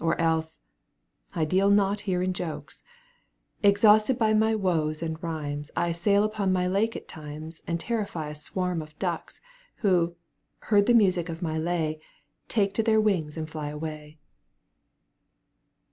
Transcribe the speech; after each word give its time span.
Or 0.00 0.16
else 0.20 0.60
(I 1.34 1.44
deal 1.44 1.68
not 1.68 2.02
here 2.02 2.22
in 2.22 2.32
jokes). 2.32 2.84
Exhausted 3.60 4.16
by 4.20 4.32
my 4.32 4.54
woes 4.54 5.02
and 5.02 5.20
rhymes, 5.20 5.72
I 5.74 5.90
sail 5.90 6.22
upon 6.22 6.52
my 6.52 6.68
lake 6.68 6.94
at 6.94 7.08
times 7.08 7.60
And 7.66 7.80
terrify 7.80 8.28
a 8.28 8.36
swarm 8.36 8.80
of 8.80 8.96
ducks, 9.00 9.40
Who, 9.78 10.14
heard 10.70 10.86
the 10.86 10.94
music 10.94 11.28
of 11.28 11.42
my 11.42 11.58
lay. 11.58 12.00
Take 12.46 12.72
to 12.74 12.84
their 12.84 13.00
wings 13.00 13.36
and 13.36 13.50
fly 13.50 13.70
away. 13.70 14.20